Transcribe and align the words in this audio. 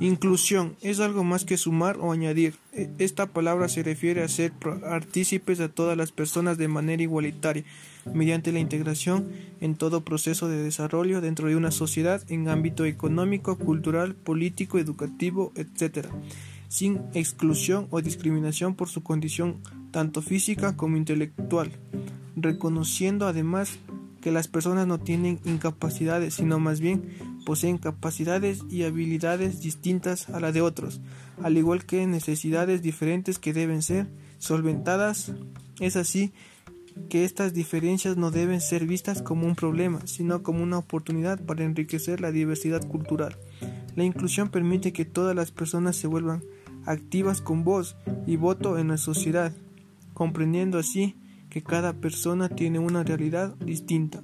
Inclusión 0.00 0.76
es 0.80 0.98
algo 0.98 1.24
más 1.24 1.44
que 1.44 1.58
sumar 1.58 1.98
o 1.98 2.10
añadir. 2.10 2.54
E, 2.72 2.90
esta 2.98 3.26
palabra 3.26 3.68
se 3.68 3.82
refiere 3.82 4.22
a 4.22 4.28
ser 4.28 4.50
partícipes 4.52 5.60
a 5.60 5.68
todas 5.68 5.94
las 5.94 6.10
personas 6.10 6.56
de 6.56 6.68
manera 6.68 7.02
igualitaria, 7.02 7.64
mediante 8.14 8.50
la 8.50 8.60
integración 8.60 9.28
en 9.60 9.74
todo 9.74 10.02
proceso 10.02 10.48
de 10.48 10.62
desarrollo 10.62 11.20
dentro 11.20 11.48
de 11.48 11.56
una 11.56 11.70
sociedad 11.70 12.22
en 12.28 12.48
ámbito 12.48 12.86
económico, 12.86 13.58
cultural, 13.58 14.14
político, 14.14 14.78
educativo, 14.78 15.52
etc., 15.54 16.06
sin 16.68 17.02
exclusión 17.12 17.86
o 17.90 18.00
discriminación 18.00 18.76
por 18.76 18.88
su 18.88 19.02
condición 19.02 19.60
tanto 19.90 20.22
física 20.22 20.76
como 20.76 20.96
intelectual, 20.96 21.72
reconociendo 22.36 23.26
además 23.26 23.78
que 24.22 24.30
las 24.30 24.48
personas 24.48 24.86
no 24.86 24.98
tienen 24.98 25.40
incapacidades, 25.44 26.34
sino 26.34 26.58
más 26.58 26.80
bien 26.80 27.29
poseen 27.44 27.78
capacidades 27.78 28.62
y 28.70 28.84
habilidades 28.84 29.60
distintas 29.60 30.28
a 30.30 30.40
las 30.40 30.54
de 30.54 30.60
otros, 30.60 31.00
al 31.42 31.56
igual 31.56 31.84
que 31.84 32.06
necesidades 32.06 32.82
diferentes 32.82 33.38
que 33.38 33.52
deben 33.52 33.82
ser 33.82 34.08
solventadas. 34.38 35.32
Es 35.80 35.96
así 35.96 36.32
que 37.08 37.24
estas 37.24 37.54
diferencias 37.54 38.16
no 38.16 38.30
deben 38.30 38.60
ser 38.60 38.86
vistas 38.86 39.22
como 39.22 39.46
un 39.46 39.54
problema, 39.54 40.06
sino 40.06 40.42
como 40.42 40.62
una 40.62 40.78
oportunidad 40.78 41.40
para 41.40 41.64
enriquecer 41.64 42.20
la 42.20 42.30
diversidad 42.30 42.86
cultural. 42.86 43.36
La 43.96 44.04
inclusión 44.04 44.50
permite 44.50 44.92
que 44.92 45.04
todas 45.04 45.34
las 45.34 45.50
personas 45.50 45.96
se 45.96 46.06
vuelvan 46.06 46.42
activas 46.86 47.40
con 47.40 47.64
voz 47.64 47.96
y 48.26 48.36
voto 48.36 48.78
en 48.78 48.88
la 48.88 48.96
sociedad, 48.96 49.52
comprendiendo 50.14 50.78
así 50.78 51.16
que 51.48 51.62
cada 51.62 51.94
persona 51.94 52.48
tiene 52.48 52.78
una 52.78 53.02
realidad 53.02 53.56
distinta. 53.56 54.22